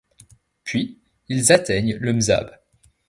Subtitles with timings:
[0.63, 0.99] Puis,
[1.29, 2.57] ils atteignent le Mzab.